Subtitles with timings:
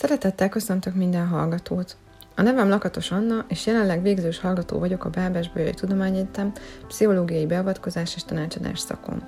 [0.00, 1.96] Szeretettel köszöntök minden hallgatót!
[2.36, 6.52] A nevem Lakatos Anna, és jelenleg végzős hallgató vagyok a Bábes Bőjai Tudományegyetem
[6.86, 9.22] pszichológiai beavatkozás és tanácsadás szakon.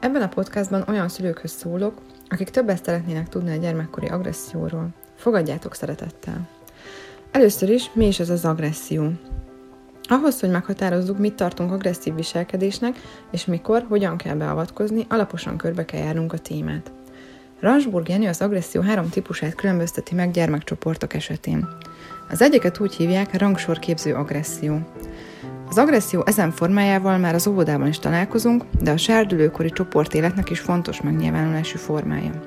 [0.00, 4.88] Ebben a podcastban olyan szülőkhöz szólok, akik többet szeretnének tudni a gyermekkori agresszióról.
[5.16, 6.48] Fogadjátok szeretettel!
[7.30, 9.10] Először is, mi is ez az agresszió?
[10.08, 12.96] Ahhoz, hogy meghatározzuk, mit tartunk agresszív viselkedésnek,
[13.30, 16.92] és mikor, hogyan kell beavatkozni, alaposan körbe kell járnunk a témát.
[17.62, 21.68] Ransburg Jenny az agresszió három típusát különbözteti meg gyermekcsoportok esetén.
[22.30, 24.78] Az egyiket úgy hívják rangsorképző agresszió.
[25.68, 31.00] Az agresszió ezen formájával már az óvodában is találkozunk, de a sárdülőkori csoportéletnek is fontos
[31.00, 32.42] megnyilvánulású formája.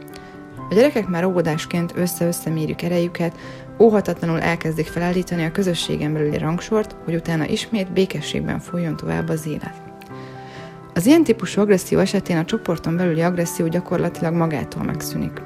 [0.70, 3.38] A gyerekek már óvodásként össze-össze mérjük erejüket,
[3.80, 9.85] óhatatlanul elkezdik felállítani a közösségen belüli rangsort, hogy utána ismét békességben folyjon tovább az élet.
[10.98, 15.42] Az ilyen típusú agresszió esetén a csoporton belüli agresszió gyakorlatilag magától megszűnik.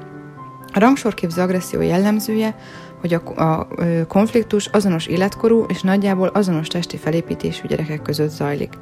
[0.72, 2.56] A rangsorképző agresszió jellemzője,
[3.00, 3.66] hogy a, a, a
[4.08, 8.72] konfliktus azonos életkorú és nagyjából azonos testi felépítésű gyerekek között zajlik.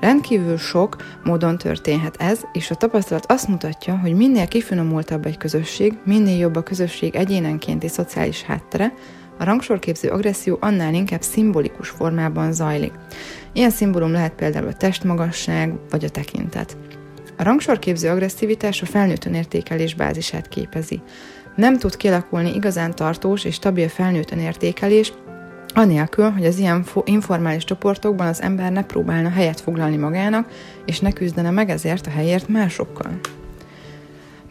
[0.00, 5.98] Rendkívül sok módon történhet ez, és a tapasztalat azt mutatja, hogy minél kifinomultabb egy közösség,
[6.04, 8.92] minél jobb a közösség egyénenkénti szociális háttere,
[9.38, 12.92] a rangsorképző agresszió annál inkább szimbolikus formában zajlik.
[13.52, 16.76] Ilyen szimbólum lehet például a testmagasság vagy a tekintet.
[17.36, 21.00] A rangsorképző agresszivitás a felnőtt értékelés bázisát képezi.
[21.56, 25.12] Nem tud kialakulni igazán tartós és stabil felnőtt értékelés,
[25.74, 30.48] anélkül, hogy az ilyen informális csoportokban az ember ne próbálna helyet foglalni magának,
[30.86, 33.20] és ne küzdene meg ezért a helyért másokkal.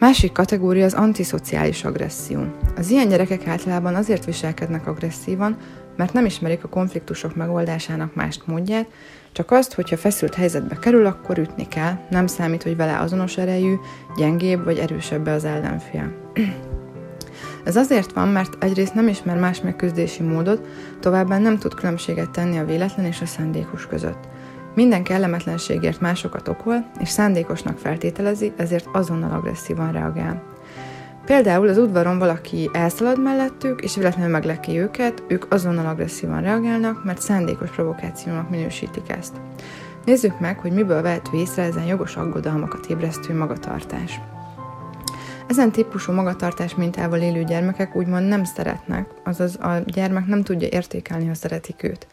[0.02, 2.40] Másik kategória az antiszociális agresszió.
[2.78, 5.58] Az ilyen gyerekek általában azért viselkednek agresszívan,
[5.98, 8.88] mert nem ismerik a konfliktusok megoldásának mást módját,
[9.32, 13.76] csak azt, hogyha feszült helyzetbe kerül, akkor ütni kell, nem számít, hogy vele azonos erejű,
[14.18, 16.14] gyengébb vagy erősebb az ellenfél.
[17.66, 20.68] Ez azért van, mert egyrészt nem ismer más megküzdési módot,
[21.00, 24.28] továbbá nem tud különbséget tenni a véletlen és a szándékos között.
[24.76, 30.44] Minden kellemetlenségért másokat okol, és szándékosnak feltételezi, ezért azonnal agresszívan reagál.
[31.26, 37.22] Például az udvaron valaki elszalad mellettük, és véletlenül megleki őket, ők azonnal agresszívan reagálnak, mert
[37.22, 39.34] szándékos provokációnak minősítik ezt.
[40.06, 44.20] Nézzük meg, hogy miből vehető észre ezen jogos aggodalmakat ébresztő magatartás.
[45.48, 51.28] Ezen típusú magatartás mintával élő gyermekek úgymond nem szeretnek, azaz a gyermek nem tudja értékelni,
[51.28, 52.08] ha szeretik őt.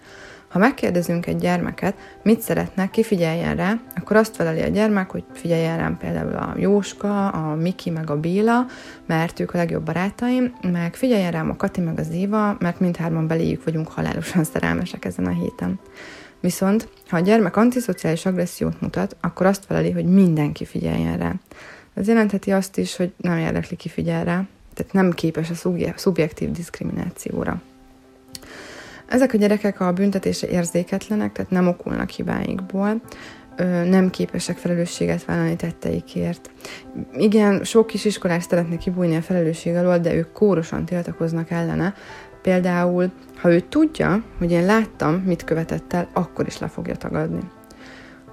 [0.48, 5.24] Ha megkérdezünk egy gyermeket, mit szeretne, ki figyeljen rá, akkor azt feleli a gyermek, hogy
[5.32, 8.66] figyeljen rám például a Jóska, a Miki meg a Béla,
[9.06, 13.26] mert ők a legjobb barátaim, meg figyeljen rám a Kati meg az Éva, mert mindhárman
[13.26, 15.78] beléjük vagyunk halálosan szerelmesek ezen a héten.
[16.40, 21.34] Viszont, ha a gyermek antiszociális agressziót mutat, akkor azt feleli, hogy mindenki figyeljen rá.
[21.94, 24.44] Ez jelentheti azt is, hogy nem érdekli ki figyel rá,
[24.74, 27.60] tehát nem képes a szubjektív diszkriminációra.
[29.08, 33.00] Ezek a gyerekek a büntetése érzéketlenek, tehát nem okulnak hibáikból,
[33.84, 36.50] nem képesek felelősséget vállalni tetteikért.
[37.12, 41.94] Igen, sok kis iskolás szeretne kibújni a felelősség alól, de ők kórosan tiltakoznak ellene.
[42.42, 47.40] Például, ha ő tudja, hogy én láttam, mit követett el, akkor is le fogja tagadni.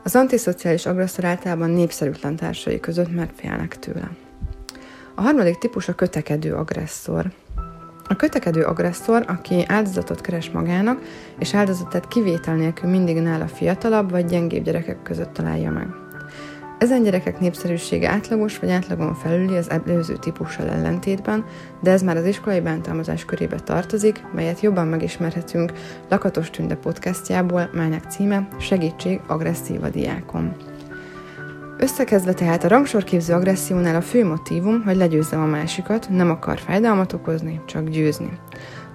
[0.03, 4.09] Az antiszociális agresszor általában népszerűtlen társai között, mert félnek tőle.
[5.15, 7.31] A harmadik típus a kötekedő agresszor.
[8.07, 11.01] A kötekedő agresszor, aki áldozatot keres magának,
[11.39, 15.87] és áldozatát kivétel nélkül mindig nála fiatalabb vagy gyengébb gyerekek között találja meg.
[16.77, 21.45] Ezen gyerekek népszerűsége átlagos vagy átlagon felüli az előző típussal ellentétben,
[21.81, 25.71] de ez már az iskolai bántalmazás körébe tartozik, melyet jobban megismerhetünk
[26.09, 30.74] Lakatos Tünde podcastjából, melynek címe Segítség agresszív a diákom.
[31.77, 37.13] Összekezve tehát a rangsorképző agressziónál a fő motívum, hogy legyőzzem a másikat, nem akar fájdalmat
[37.13, 38.39] okozni, csak győzni.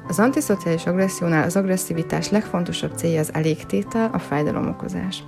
[0.09, 5.25] Az antiszociális agressziónál az agresszivitás legfontosabb célja az elégtétel, a fájdalomokozás.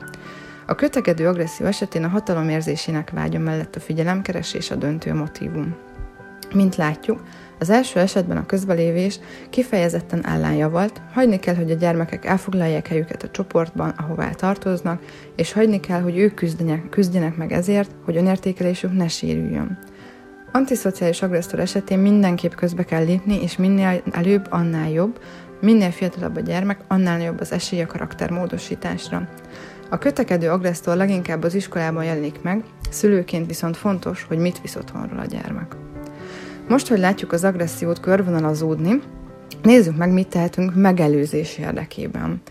[0.66, 5.74] A kötegedő agresszió esetén a hatalom érzésének vágya mellett a figyelemkeresés a döntő motívum.
[6.54, 7.22] Mint látjuk,
[7.58, 9.18] az első esetben a közbelévés
[9.50, 15.02] kifejezetten ellenjavalt, hagyni kell, hogy a gyermekek elfoglalják helyüket a csoportban, ahová tartoznak,
[15.36, 19.78] és hagyni kell, hogy ők küzdjenek, küzdjenek meg ezért, hogy önértékelésük ne sérüljön.
[20.52, 25.20] Antiszociális agresszor esetén mindenképp közbe kell lépni, és minél előbb, annál jobb,
[25.60, 29.28] minél fiatalabb a gyermek, annál jobb az esély a karaktermódosításra.
[29.90, 35.18] A kötekedő agresszor leginkább az iskolában jelenik meg, szülőként viszont fontos, hogy mit visz otthonról
[35.18, 35.76] a gyermek.
[36.68, 39.00] Most, hogy látjuk az agressziót körvonalazódni,
[39.62, 42.42] nézzük meg, mit tehetünk megelőzés érdekében.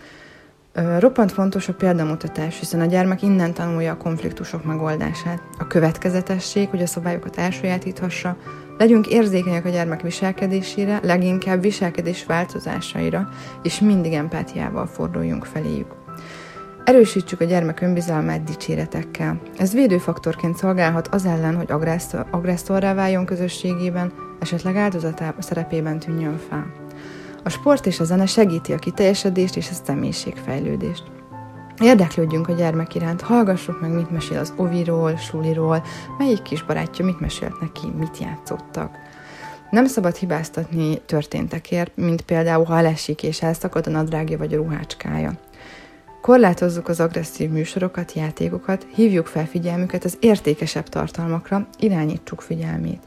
[0.98, 5.42] Roppant fontos a példamutatás, hiszen a gyermek innen tanulja a konfliktusok megoldását.
[5.58, 8.36] A következetesség, hogy a szabályokat elsajátíthassa,
[8.78, 13.28] Legyünk érzékenyek a gyermek viselkedésére, leginkább viselkedés változásaira,
[13.62, 15.94] és mindig empátiával forduljunk feléjük.
[16.84, 19.40] Erősítsük a gyermek önbizalmát dicséretekkel.
[19.56, 26.66] Ez védőfaktorként szolgálhat az ellen, hogy agresszor, agresszorrá váljon közösségében, esetleg áldozatában szerepében tűnjön fel.
[27.42, 31.04] A sport és a zene segíti a kiteljesedést és a személyiségfejlődést.
[31.80, 35.82] Érdeklődjünk a gyermek iránt, hallgassuk meg, mit mesél az oviról, suliról,
[36.18, 38.98] melyik kis barátja mit mesélt neki, mit játszottak.
[39.70, 45.32] Nem szabad hibáztatni történtekért, mint például, ha elesik és elszakad a nadrágja vagy a ruhácskája.
[46.22, 53.02] Korlátozzuk az agresszív műsorokat, játékokat, hívjuk fel figyelmüket az értékesebb tartalmakra, irányítsuk figyelmét.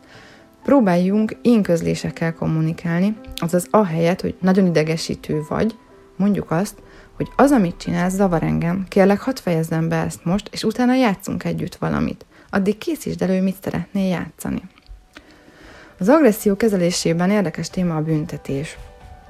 [0.63, 5.75] Próbáljunk én közlésekkel kommunikálni, azaz ahelyett, hogy nagyon idegesítő vagy,
[6.15, 6.75] mondjuk azt,
[7.15, 11.43] hogy az, amit csinálsz, zavar engem, kérlek, hadd fejezzem be ezt most, és utána játszunk
[11.43, 12.25] együtt valamit.
[12.49, 14.61] Addig készítsd elő, mit szeretnél játszani.
[15.99, 18.77] Az agresszió kezelésében érdekes téma a büntetés.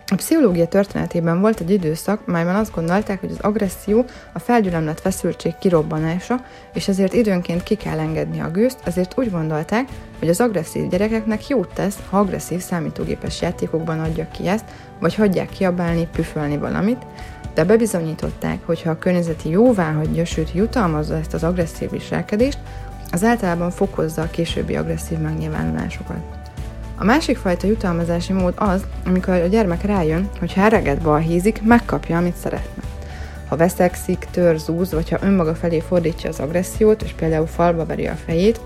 [0.08, 5.58] A pszichológia történetében volt egy időszak, melyben azt gondolták, hogy az agresszió a felgyülemlett feszültség
[5.60, 9.88] kirobbanása, és ezért időnként ki kell engedni a gőzt, ezért úgy gondolták,
[10.20, 14.66] hogy az agresszív gyerekeknek jót tesz, ha agresszív számítógépes játékokban adja ki ezt,
[15.00, 17.06] vagy hagyják kiabálni, püfölni valamit,
[17.54, 22.60] de bebizonyították, hogy ha a környezeti jóvá hagyja, sőt jutalmazza ezt az agresszív viselkedést,
[23.12, 26.45] az általában fokozza a későbbi agresszív megnyilvánulásokat.
[26.98, 32.18] A másik fajta jutalmazási mód az, amikor a gyermek rájön, hogy ha ereget balhézik, megkapja,
[32.18, 32.84] amit szeretne.
[33.48, 38.08] Ha veszekszik, tör, zúz, vagy ha önmaga felé fordítja az agressziót, és például falba veri
[38.08, 38.60] a fejét,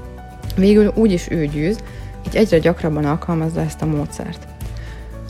[0.55, 1.77] végül úgyis ő győz,
[2.27, 4.47] így egyre gyakrabban alkalmazza ezt a módszert.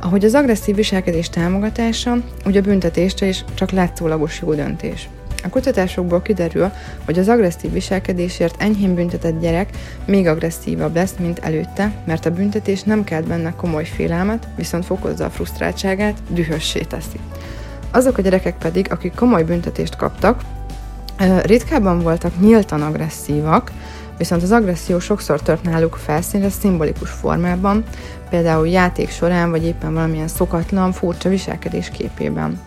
[0.02, 5.10] Ahogy az agresszív viselkedés támogatása, úgy a büntetésre is csak látszólagos jó döntés.
[5.44, 6.72] A kutatásokból kiderül,
[7.06, 9.70] hogy az agresszív viselkedésért enyhén büntetett gyerek
[10.06, 15.26] még agresszívabb lesz, mint előtte, mert a büntetés nem kelt benne komoly félelmet, viszont fokozza
[15.26, 17.20] a frusztráltságát, dühössé teszi.
[17.92, 20.42] Azok a gyerekek pedig, akik komoly büntetést kaptak,
[21.44, 23.72] ritkábban voltak nyíltan agresszívak,
[24.18, 27.84] viszont az agresszió sokszor tört náluk felszínre szimbolikus formában,
[28.30, 32.60] például játék során, vagy éppen valamilyen szokatlan, furcsa viselkedés képében.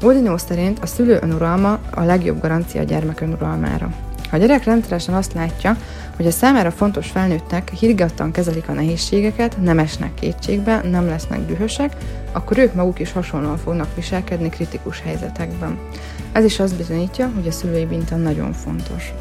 [0.00, 3.90] Godinó szerint a szülő önuralma a legjobb garancia a gyermek önuralmára.
[4.30, 5.76] Ha a gyerek rendszeresen azt látja,
[6.16, 11.96] hogy a számára fontos felnőttek higgadtan kezelik a nehézségeket, nem esnek kétségbe, nem lesznek dühösek,
[12.32, 15.78] akkor ők maguk is hasonlóan fognak viselkedni kritikus helyzetekben.
[16.32, 19.12] Ez is azt bizonyítja, hogy a szülői minta nagyon fontos.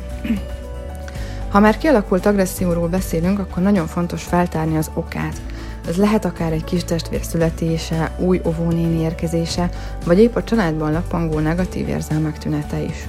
[1.49, 5.41] Ha már kialakult agresszióról beszélünk, akkor nagyon fontos feltárni az okát.
[5.87, 9.69] Ez lehet akár egy kis testvér születése, új óvónéni érkezése,
[10.05, 13.07] vagy épp a családban lapangó negatív érzelmek tünete is.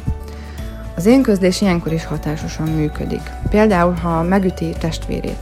[0.97, 3.23] Az én közlés ilyenkor is hatásosan működik.
[3.51, 5.39] Például, ha megüti testvérét.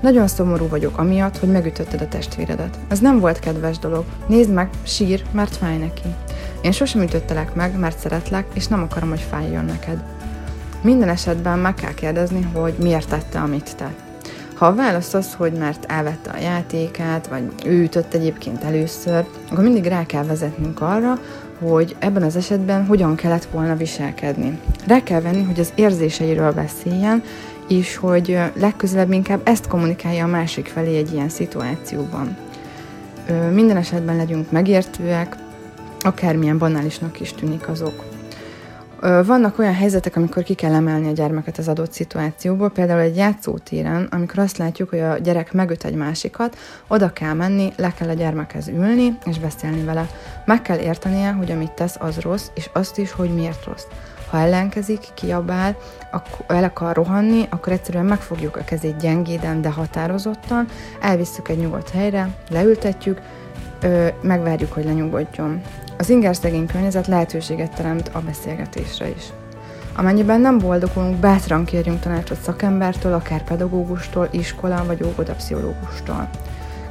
[0.00, 2.78] Nagyon szomorú vagyok amiatt, hogy megütötted a testvéredet.
[2.88, 4.04] Ez nem volt kedves dolog.
[4.26, 6.14] Nézd meg, sír, mert fáj neki.
[6.60, 10.02] Én sosem ütöttelek meg, mert szeretlek, és nem akarom, hogy fájjon neked.
[10.82, 14.05] Minden esetben meg kell kérdezni, hogy miért tette, amit tett.
[14.56, 19.64] Ha a válasz az, hogy mert elvette a játékát, vagy ő ütött egyébként először, akkor
[19.64, 21.18] mindig rá kell vezetnünk arra,
[21.58, 24.60] hogy ebben az esetben hogyan kellett volna viselkedni.
[24.86, 27.22] Rá kell venni, hogy az érzéseiről beszéljen,
[27.68, 32.36] és hogy legközelebb inkább ezt kommunikálja a másik felé egy ilyen szituációban.
[33.52, 35.36] Minden esetben legyünk megértőek,
[36.00, 38.15] akármilyen banálisnak is tűnik azok.
[39.00, 44.08] Vannak olyan helyzetek, amikor ki kell emelni a gyermeket az adott szituációból, például egy játszótéren,
[44.10, 46.56] amikor azt látjuk, hogy a gyerek megüt egy másikat,
[46.88, 50.06] oda kell menni, le kell a gyermekhez ülni és beszélni vele.
[50.44, 53.84] Meg kell értenie, hogy amit tesz, az rossz, és azt is, hogy miért rossz.
[54.30, 55.76] Ha ellenkezik, kiabál,
[56.46, 60.66] el akar rohanni, akkor egyszerűen megfogjuk a kezét gyengéden, de határozottan,
[61.00, 63.20] elvisszük egy nyugodt helyre, leültetjük,
[64.20, 65.60] megvárjuk, hogy lenyugodjon.
[65.98, 69.24] Az ingerszegény környezet lehetőséget teremt a beszélgetésre is.
[69.96, 76.30] Amennyiben nem boldogulunk, bátran kérjünk tanácsot szakembertől, akár pedagógustól, iskola vagy óvodapszichológustól.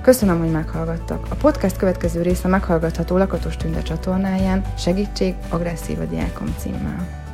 [0.02, 1.26] Köszönöm, hogy meghallgattak.
[1.30, 7.25] A podcast következő része meghallgatható Lakatos Tünde csatornáján Segítség agresszív a diákom címmel.